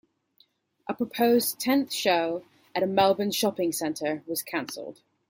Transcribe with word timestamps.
A 0.89 0.95
proposed 0.95 1.59
tenth 1.59 1.93
show 1.93 2.43
at 2.73 2.81
a 2.81 2.87
Melbourne 2.87 3.29
shopping 3.29 3.71
centre 3.71 4.23
was 4.25 4.41
cancelled. 4.41 5.03